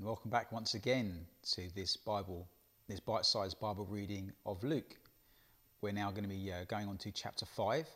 welcome 0.00 0.32
back 0.32 0.50
once 0.50 0.74
again 0.74 1.24
to 1.52 1.72
this 1.76 1.96
Bible, 1.96 2.48
this 2.88 2.98
bite-sized 2.98 3.60
Bible 3.60 3.86
reading 3.88 4.32
of 4.46 4.64
Luke. 4.64 4.96
We're 5.80 5.92
now 5.92 6.10
going 6.10 6.24
to 6.24 6.28
be 6.28 6.52
uh, 6.52 6.64
going 6.66 6.88
on 6.88 6.98
to 6.98 7.12
chapter 7.12 7.46
five. 7.46 7.86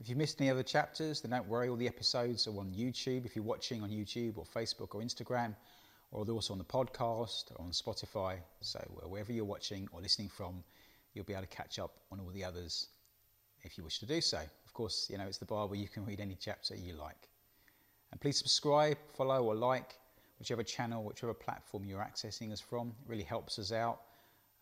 If 0.00 0.08
you've 0.08 0.16
missed 0.16 0.40
any 0.40 0.48
other 0.48 0.62
chapters, 0.62 1.20
then 1.20 1.32
don't 1.32 1.46
worry. 1.46 1.68
All 1.68 1.76
the 1.76 1.86
episodes 1.86 2.46
are 2.46 2.58
on 2.58 2.72
YouTube. 2.72 3.26
If 3.26 3.36
you're 3.36 3.44
watching 3.44 3.82
on 3.82 3.90
YouTube 3.90 4.38
or 4.38 4.46
Facebook 4.46 4.94
or 4.94 5.02
Instagram, 5.02 5.54
or 6.10 6.24
they're 6.24 6.34
also 6.34 6.54
on 6.54 6.58
the 6.58 6.64
podcast 6.64 7.50
or 7.54 7.66
on 7.66 7.72
Spotify. 7.72 8.38
So 8.62 8.78
uh, 9.04 9.08
wherever 9.08 9.30
you're 9.30 9.44
watching 9.44 9.90
or 9.92 10.00
listening 10.00 10.30
from, 10.30 10.64
you'll 11.12 11.26
be 11.26 11.34
able 11.34 11.42
to 11.42 11.48
catch 11.48 11.78
up 11.78 11.98
on 12.10 12.18
all 12.18 12.30
the 12.30 12.44
others 12.44 12.86
if 13.62 13.76
you 13.76 13.84
wish 13.84 13.98
to 13.98 14.06
do 14.06 14.22
so. 14.22 14.38
Of 14.38 14.72
course, 14.72 15.10
you 15.10 15.18
know 15.18 15.24
it's 15.24 15.36
the 15.36 15.44
Bible. 15.44 15.74
You 15.74 15.86
can 15.86 16.06
read 16.06 16.20
any 16.20 16.38
chapter 16.40 16.74
you 16.74 16.94
like. 16.94 17.28
And 18.10 18.20
please 18.20 18.38
subscribe, 18.38 18.96
follow, 19.16 19.44
or 19.44 19.54
like 19.54 19.98
whichever 20.38 20.62
channel, 20.62 21.04
whichever 21.04 21.34
platform 21.34 21.84
you're 21.84 22.00
accessing 22.00 22.52
us 22.52 22.60
from. 22.60 22.88
It 22.88 23.08
really 23.08 23.24
helps 23.24 23.58
us 23.58 23.72
out, 23.72 24.00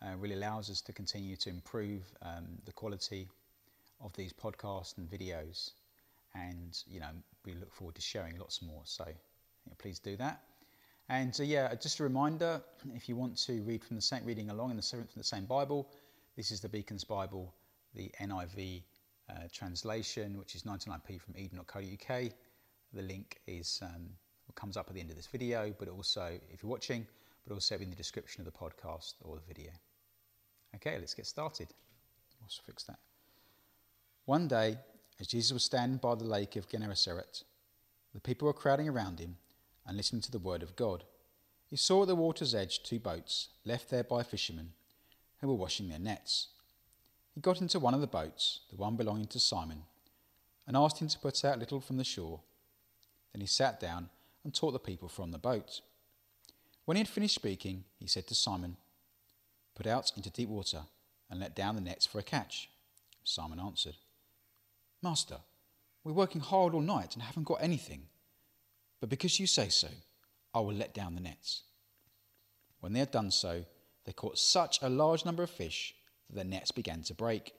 uh, 0.02 0.16
really 0.16 0.34
allows 0.34 0.70
us 0.70 0.80
to 0.82 0.92
continue 0.92 1.36
to 1.36 1.50
improve 1.50 2.02
um, 2.22 2.46
the 2.64 2.72
quality 2.72 3.28
of 4.00 4.12
these 4.14 4.32
podcasts 4.32 4.98
and 4.98 5.08
videos. 5.08 5.72
And, 6.34 6.76
you 6.86 7.00
know, 7.00 7.10
we 7.44 7.54
look 7.54 7.72
forward 7.72 7.94
to 7.94 8.02
sharing 8.02 8.38
lots 8.38 8.60
more. 8.62 8.82
So 8.84 9.06
please 9.78 9.98
do 9.98 10.16
that. 10.16 10.42
And 11.08 11.38
uh, 11.38 11.44
yeah, 11.44 11.74
just 11.74 12.00
a 12.00 12.02
reminder, 12.02 12.60
if 12.94 13.08
you 13.08 13.16
want 13.16 13.36
to 13.46 13.62
read 13.62 13.84
from 13.84 13.96
the 13.96 14.02
same, 14.02 14.24
reading 14.24 14.50
along 14.50 14.70
in 14.70 14.76
the 14.76 14.82
from 14.82 15.06
the 15.16 15.24
same 15.24 15.44
Bible, 15.44 15.88
this 16.36 16.50
is 16.50 16.60
the 16.60 16.68
Beacons 16.68 17.04
Bible, 17.04 17.54
the 17.94 18.10
NIV 18.20 18.82
uh, 19.30 19.34
translation, 19.52 20.36
which 20.36 20.54
is 20.54 20.64
99p 20.64 21.20
from 21.20 21.36
eden.co.uk. 21.36 22.22
The 22.92 23.02
link 23.02 23.40
is 23.46 23.80
um, 23.82 24.10
comes 24.56 24.76
up 24.76 24.88
at 24.88 24.94
the 24.94 25.00
end 25.00 25.10
of 25.10 25.16
this 25.16 25.26
video, 25.26 25.72
but 25.78 25.88
also 25.88 26.40
if 26.52 26.62
you're 26.62 26.70
watching, 26.70 27.06
but 27.46 27.54
also 27.54 27.76
in 27.76 27.90
the 27.90 27.96
description 27.96 28.40
of 28.40 28.52
the 28.52 28.58
podcast 28.58 29.14
or 29.22 29.36
the 29.36 29.42
video. 29.46 29.70
Okay, 30.74 30.96
let's 30.98 31.14
get 31.14 31.26
started. 31.26 31.68
Let's 32.40 32.60
fix 32.66 32.82
that. 32.84 32.98
One 34.24 34.48
day, 34.48 34.78
as 35.20 35.28
Jesus 35.28 35.52
was 35.52 35.62
standing 35.62 35.98
by 35.98 36.14
the 36.14 36.24
lake 36.24 36.56
of 36.56 36.68
Gennesaret, 36.68 37.44
the 38.12 38.20
people 38.20 38.46
were 38.46 38.52
crowding 38.52 38.88
around 38.88 39.20
him 39.20 39.36
and 39.86 39.96
listening 39.96 40.22
to 40.22 40.32
the 40.32 40.38
word 40.38 40.62
of 40.62 40.74
God. 40.74 41.04
He 41.68 41.76
saw 41.76 42.02
at 42.02 42.08
the 42.08 42.16
water's 42.16 42.54
edge 42.54 42.82
two 42.82 42.98
boats 42.98 43.48
left 43.64 43.90
there 43.90 44.04
by 44.04 44.22
fishermen 44.22 44.72
who 45.40 45.48
were 45.48 45.54
washing 45.54 45.88
their 45.88 45.98
nets. 45.98 46.48
He 47.34 47.40
got 47.40 47.60
into 47.60 47.78
one 47.78 47.94
of 47.94 48.00
the 48.00 48.06
boats, 48.06 48.60
the 48.70 48.76
one 48.76 48.96
belonging 48.96 49.26
to 49.28 49.40
Simon, 49.40 49.82
and 50.66 50.76
asked 50.76 51.00
him 51.00 51.08
to 51.08 51.18
put 51.18 51.44
out 51.44 51.56
a 51.56 51.60
little 51.60 51.80
from 51.80 51.98
the 51.98 52.04
shore. 52.04 52.40
Then 53.36 53.42
he 53.42 53.46
sat 53.46 53.78
down 53.78 54.08
and 54.44 54.54
taught 54.54 54.72
the 54.72 54.78
people 54.78 55.10
from 55.10 55.30
the 55.30 55.36
boat. 55.36 55.82
When 56.86 56.96
he 56.96 57.02
had 57.02 57.08
finished 57.08 57.34
speaking, 57.34 57.84
he 57.98 58.06
said 58.06 58.26
to 58.28 58.34
Simon, 58.34 58.78
Put 59.74 59.86
out 59.86 60.10
into 60.16 60.30
deep 60.30 60.48
water 60.48 60.84
and 61.28 61.38
let 61.38 61.54
down 61.54 61.74
the 61.74 61.82
nets 61.82 62.06
for 62.06 62.18
a 62.18 62.22
catch. 62.22 62.70
Simon 63.24 63.60
answered, 63.60 63.96
Master, 65.02 65.36
we're 66.02 66.14
working 66.14 66.40
hard 66.40 66.72
all 66.72 66.80
night 66.80 67.12
and 67.12 67.22
haven't 67.22 67.44
got 67.44 67.62
anything. 67.62 68.04
But 69.00 69.10
because 69.10 69.38
you 69.38 69.46
say 69.46 69.68
so, 69.68 69.88
I 70.54 70.60
will 70.60 70.72
let 70.72 70.94
down 70.94 71.14
the 71.14 71.20
nets. 71.20 71.64
When 72.80 72.94
they 72.94 73.00
had 73.00 73.10
done 73.10 73.30
so, 73.30 73.66
they 74.06 74.12
caught 74.14 74.38
such 74.38 74.78
a 74.80 74.88
large 74.88 75.26
number 75.26 75.42
of 75.42 75.50
fish 75.50 75.94
that 76.26 76.36
their 76.36 76.44
nets 76.46 76.70
began 76.70 77.02
to 77.02 77.12
break. 77.12 77.52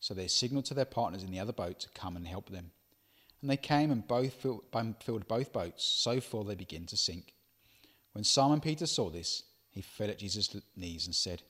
So 0.00 0.14
they 0.14 0.28
signaled 0.28 0.64
to 0.64 0.74
their 0.74 0.86
partners 0.86 1.22
in 1.22 1.30
the 1.30 1.40
other 1.40 1.52
boat 1.52 1.78
to 1.80 1.90
come 1.90 2.16
and 2.16 2.26
help 2.26 2.48
them. 2.48 2.70
And 3.44 3.50
they 3.50 3.58
came 3.58 3.90
and 3.90 4.08
both 4.08 4.32
filled, 4.32 4.64
filled 5.00 5.28
both 5.28 5.52
boats 5.52 5.84
so 5.84 6.18
full 6.18 6.44
they 6.44 6.54
began 6.54 6.86
to 6.86 6.96
sink. 6.96 7.34
When 8.12 8.24
Simon 8.24 8.58
Peter 8.58 8.86
saw 8.86 9.10
this, 9.10 9.42
he 9.68 9.82
fell 9.82 10.08
at 10.08 10.18
Jesus' 10.18 10.56
knees 10.74 11.04
and 11.04 11.14
said, 11.14 11.42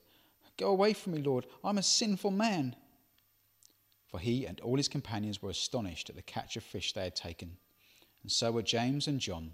Go 0.57 0.71
away 0.71 0.93
from 0.93 1.13
me, 1.13 1.23
Lord, 1.23 1.47
I'm 1.63 1.79
a 1.79 1.85
sinful 1.85 2.33
man. 2.33 2.75
For 4.09 4.19
he 4.19 4.45
and 4.45 4.59
all 4.59 4.77
his 4.77 4.89
companions 4.89 5.41
were 5.41 5.51
astonished 5.51 6.11
at 6.11 6.17
the 6.17 6.23
catch 6.23 6.57
of 6.57 6.65
fish 6.65 6.93
they 6.93 7.05
had 7.05 7.15
taken, 7.15 7.59
and 8.25 8.33
so 8.33 8.51
were 8.51 8.63
James 8.63 9.07
and 9.07 9.21
John, 9.21 9.53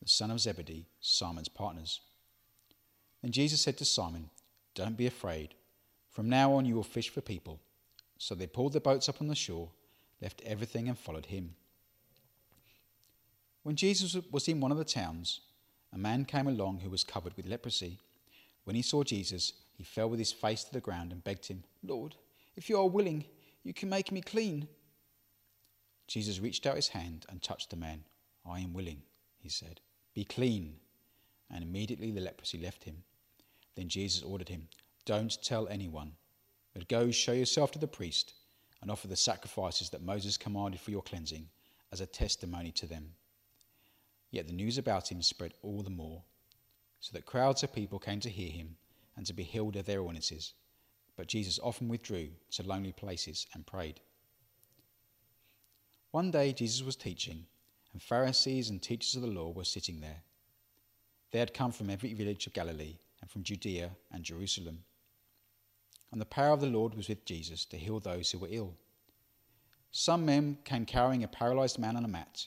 the 0.00 0.08
son 0.08 0.30
of 0.30 0.38
Zebedee, 0.38 0.86
Simon's 1.00 1.48
partners. 1.48 1.98
Then 3.22 3.32
Jesus 3.32 3.60
said 3.60 3.76
to 3.78 3.84
Simon, 3.84 4.30
Don't 4.76 4.96
be 4.96 5.08
afraid. 5.08 5.56
From 6.12 6.28
now 6.28 6.52
on 6.52 6.64
you 6.64 6.76
will 6.76 6.84
fish 6.84 7.08
for 7.08 7.22
people. 7.22 7.58
So 8.18 8.36
they 8.36 8.46
pulled 8.46 8.72
their 8.72 8.80
boats 8.80 9.08
up 9.08 9.20
on 9.20 9.26
the 9.26 9.34
shore, 9.34 9.70
left 10.20 10.42
everything, 10.46 10.88
and 10.88 10.96
followed 10.96 11.26
him. 11.26 11.56
When 13.62 13.76
Jesus 13.76 14.16
was 14.30 14.48
in 14.48 14.60
one 14.60 14.72
of 14.72 14.78
the 14.78 14.84
towns, 14.84 15.40
a 15.92 15.98
man 15.98 16.24
came 16.24 16.48
along 16.48 16.80
who 16.80 16.90
was 16.90 17.04
covered 17.04 17.36
with 17.36 17.46
leprosy. 17.46 17.98
When 18.64 18.76
he 18.76 18.82
saw 18.82 19.04
Jesus, 19.04 19.52
he 19.76 19.84
fell 19.84 20.08
with 20.08 20.18
his 20.18 20.32
face 20.32 20.64
to 20.64 20.72
the 20.72 20.80
ground 20.80 21.12
and 21.12 21.22
begged 21.22 21.46
him, 21.46 21.62
Lord, 21.82 22.16
if 22.56 22.68
you 22.68 22.78
are 22.78 22.88
willing, 22.88 23.24
you 23.62 23.72
can 23.72 23.88
make 23.88 24.10
me 24.10 24.20
clean. 24.20 24.68
Jesus 26.08 26.40
reached 26.40 26.66
out 26.66 26.76
his 26.76 26.88
hand 26.88 27.26
and 27.28 27.42
touched 27.42 27.70
the 27.70 27.76
man. 27.76 28.04
I 28.48 28.60
am 28.60 28.72
willing, 28.72 29.02
he 29.38 29.48
said. 29.48 29.80
Be 30.14 30.24
clean. 30.24 30.76
And 31.50 31.62
immediately 31.62 32.10
the 32.10 32.20
leprosy 32.20 32.58
left 32.58 32.84
him. 32.84 33.02
Then 33.76 33.88
Jesus 33.88 34.22
ordered 34.22 34.48
him, 34.48 34.68
Don't 35.04 35.42
tell 35.42 35.68
anyone, 35.68 36.12
but 36.74 36.88
go 36.88 37.10
show 37.10 37.32
yourself 37.32 37.70
to 37.72 37.78
the 37.78 37.86
priest 37.86 38.34
and 38.80 38.90
offer 38.90 39.08
the 39.08 39.16
sacrifices 39.16 39.90
that 39.90 40.02
Moses 40.02 40.36
commanded 40.36 40.80
for 40.80 40.90
your 40.90 41.02
cleansing 41.02 41.48
as 41.92 42.00
a 42.00 42.06
testimony 42.06 42.72
to 42.72 42.86
them. 42.86 43.12
Yet 44.32 44.46
the 44.46 44.54
news 44.54 44.78
about 44.78 45.12
him 45.12 45.22
spread 45.22 45.52
all 45.62 45.82
the 45.82 45.90
more, 45.90 46.22
so 47.00 47.10
that 47.12 47.26
crowds 47.26 47.62
of 47.62 47.72
people 47.72 47.98
came 47.98 48.18
to 48.20 48.30
hear 48.30 48.50
him 48.50 48.76
and 49.14 49.26
to 49.26 49.34
be 49.34 49.42
healed 49.42 49.76
of 49.76 49.84
their 49.84 49.98
illnesses. 49.98 50.54
But 51.16 51.28
Jesus 51.28 51.60
often 51.62 51.88
withdrew 51.88 52.30
to 52.52 52.62
lonely 52.62 52.92
places 52.92 53.46
and 53.52 53.66
prayed. 53.66 54.00
One 56.12 56.30
day 56.30 56.54
Jesus 56.54 56.82
was 56.82 56.96
teaching, 56.96 57.44
and 57.92 58.02
Pharisees 58.02 58.70
and 58.70 58.80
teachers 58.80 59.14
of 59.14 59.22
the 59.22 59.28
law 59.28 59.50
were 59.50 59.64
sitting 59.64 60.00
there. 60.00 60.22
They 61.30 61.38
had 61.38 61.52
come 61.52 61.72
from 61.72 61.90
every 61.90 62.14
village 62.14 62.46
of 62.46 62.54
Galilee 62.54 62.96
and 63.20 63.30
from 63.30 63.42
Judea 63.42 63.90
and 64.10 64.24
Jerusalem. 64.24 64.84
And 66.10 66.20
the 66.20 66.26
power 66.26 66.54
of 66.54 66.60
the 66.60 66.66
Lord 66.68 66.94
was 66.94 67.08
with 67.08 67.26
Jesus 67.26 67.66
to 67.66 67.76
heal 67.76 68.00
those 68.00 68.30
who 68.30 68.38
were 68.38 68.48
ill. 68.50 68.74
Some 69.90 70.24
men 70.24 70.56
came 70.64 70.86
carrying 70.86 71.22
a 71.22 71.28
paralyzed 71.28 71.78
man 71.78 71.96
on 71.96 72.04
a 72.04 72.08
mat 72.08 72.46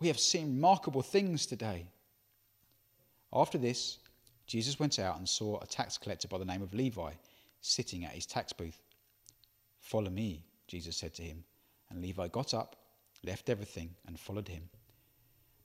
we 0.00 0.08
have 0.08 0.18
seen 0.18 0.54
remarkable 0.54 1.02
things 1.02 1.46
today. 1.46 1.86
After 3.32 3.58
this, 3.58 3.98
Jesus 4.46 4.78
went 4.78 4.98
out 4.98 5.18
and 5.18 5.28
saw 5.28 5.58
a 5.60 5.66
tax 5.66 5.98
collector 5.98 6.28
by 6.28 6.38
the 6.38 6.44
name 6.44 6.62
of 6.62 6.74
Levi 6.74 7.12
sitting 7.60 8.04
at 8.04 8.12
his 8.12 8.26
tax 8.26 8.52
booth. 8.52 8.80
Follow 9.80 10.10
me, 10.10 10.44
Jesus 10.68 10.96
said 10.96 11.14
to 11.14 11.22
him. 11.22 11.44
And 11.90 12.02
Levi 12.02 12.28
got 12.28 12.54
up, 12.54 12.76
left 13.24 13.48
everything, 13.48 13.94
and 14.06 14.18
followed 14.18 14.48
him. 14.48 14.68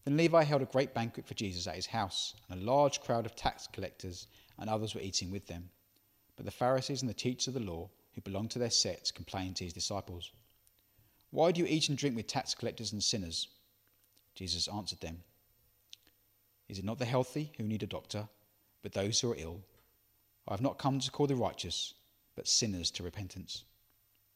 Then 0.05 0.17
Levi 0.17 0.43
held 0.43 0.61
a 0.61 0.65
great 0.65 0.93
banquet 0.93 1.27
for 1.27 1.33
Jesus 1.35 1.67
at 1.67 1.75
his 1.75 1.85
house, 1.85 2.33
and 2.49 2.61
a 2.61 2.65
large 2.65 3.01
crowd 3.01 3.25
of 3.25 3.35
tax 3.35 3.67
collectors 3.71 4.27
and 4.57 4.69
others 4.69 4.95
were 4.95 5.01
eating 5.01 5.29
with 5.29 5.47
them. 5.47 5.69
But 6.35 6.45
the 6.45 6.51
Pharisees 6.51 7.01
and 7.01 7.09
the 7.09 7.13
teachers 7.13 7.47
of 7.47 7.53
the 7.53 7.59
law, 7.59 7.89
who 8.13 8.21
belonged 8.21 8.51
to 8.51 8.59
their 8.59 8.71
sets, 8.71 9.11
complained 9.11 9.57
to 9.57 9.63
his 9.63 9.73
disciples 9.73 10.31
Why 11.29 11.51
do 11.51 11.61
you 11.61 11.67
eat 11.67 11.89
and 11.89 11.97
drink 11.97 12.15
with 12.15 12.27
tax 12.27 12.55
collectors 12.55 12.93
and 12.93 13.03
sinners? 13.03 13.47
Jesus 14.35 14.67
answered 14.67 15.01
them 15.01 15.23
Is 16.69 16.79
it 16.79 16.85
not 16.85 16.99
the 16.99 17.05
healthy 17.05 17.51
who 17.57 17.63
need 17.63 17.83
a 17.83 17.87
doctor, 17.87 18.27
but 18.81 18.93
those 18.93 19.19
who 19.19 19.31
are 19.31 19.37
ill. 19.37 19.61
I 20.47 20.53
have 20.53 20.61
not 20.61 20.79
come 20.79 20.99
to 20.99 21.11
call 21.11 21.27
the 21.27 21.35
righteous, 21.35 21.93
but 22.35 22.47
sinners 22.47 22.91
to 22.91 23.03
repentance. 23.03 23.63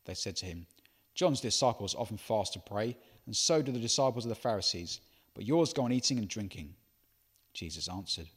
They 0.05 0.13
said 0.13 0.35
to 0.37 0.45
him, 0.45 0.67
John's 1.15 1.41
disciples 1.41 1.95
often 1.95 2.17
fast 2.17 2.55
and 2.55 2.65
pray, 2.65 2.97
and 3.25 3.35
so 3.35 3.61
do 3.61 3.71
the 3.71 3.79
disciples 3.79 4.25
of 4.25 4.29
the 4.29 4.35
Pharisees, 4.35 4.99
but 5.33 5.45
yours 5.45 5.73
go 5.73 5.83
on 5.83 5.91
eating 5.91 6.19
and 6.19 6.27
drinking. 6.27 6.75
Jesus 7.53 7.87
answered, 7.87 8.27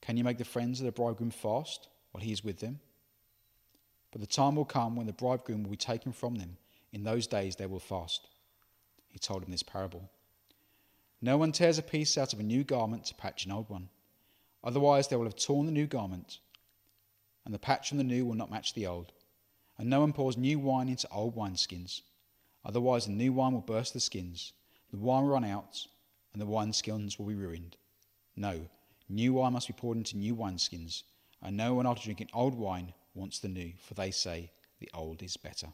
Can 0.00 0.16
you 0.16 0.24
make 0.24 0.38
the 0.38 0.44
friends 0.44 0.80
of 0.80 0.86
the 0.86 0.92
bridegroom 0.92 1.30
fast 1.30 1.88
while 2.10 2.24
he 2.24 2.32
is 2.32 2.42
with 2.42 2.58
them? 2.58 2.80
But 4.10 4.20
the 4.20 4.26
time 4.26 4.56
will 4.56 4.64
come 4.64 4.96
when 4.96 5.06
the 5.06 5.12
bridegroom 5.12 5.62
will 5.62 5.70
be 5.70 5.76
taken 5.76 6.12
from 6.12 6.36
them. 6.36 6.56
In 6.92 7.04
those 7.04 7.26
days 7.26 7.54
they 7.54 7.66
will 7.66 7.78
fast. 7.78 8.26
He 9.10 9.18
told 9.18 9.42
them 9.42 9.50
this 9.50 9.62
parable. 9.62 10.10
No 11.20 11.36
one 11.36 11.52
tears 11.52 11.78
a 11.78 11.82
piece 11.82 12.16
out 12.16 12.32
of 12.32 12.40
a 12.40 12.44
new 12.44 12.64
garment 12.64 13.04
to 13.06 13.14
patch 13.14 13.44
an 13.44 13.52
old 13.52 13.68
one. 13.68 13.90
Otherwise, 14.64 15.08
they 15.08 15.16
will 15.16 15.24
have 15.24 15.36
torn 15.36 15.66
the 15.66 15.72
new 15.72 15.86
garment, 15.86 16.38
and 17.44 17.52
the 17.52 17.58
patch 17.58 17.88
from 17.88 17.98
the 17.98 18.04
new 18.04 18.24
will 18.24 18.34
not 18.34 18.50
match 18.50 18.74
the 18.74 18.86
old. 18.86 19.12
And 19.76 19.88
no 19.88 20.00
one 20.00 20.12
pours 20.12 20.36
new 20.36 20.58
wine 20.58 20.88
into 20.88 21.10
old 21.10 21.34
wineskins. 21.34 22.02
Otherwise, 22.64 23.06
the 23.06 23.12
new 23.12 23.32
wine 23.32 23.52
will 23.52 23.60
burst 23.60 23.94
the 23.94 24.00
skins, 24.00 24.52
the 24.90 24.98
wine 24.98 25.24
will 25.24 25.30
run 25.30 25.44
out, 25.44 25.86
and 26.32 26.40
the 26.40 26.46
wineskins 26.46 27.18
will 27.18 27.26
be 27.26 27.34
ruined. 27.34 27.76
No, 28.36 28.68
new 29.08 29.34
wine 29.34 29.54
must 29.54 29.66
be 29.66 29.72
poured 29.72 29.96
into 29.96 30.16
new 30.16 30.34
wineskins, 30.34 31.02
and 31.42 31.56
no 31.56 31.74
one 31.74 31.86
after 31.86 32.04
drinking 32.04 32.30
old 32.32 32.54
wine 32.54 32.92
wants 33.14 33.38
the 33.38 33.48
new, 33.48 33.72
for 33.78 33.94
they 33.94 34.10
say 34.10 34.52
the 34.78 34.90
old 34.94 35.22
is 35.22 35.36
better. 35.36 35.68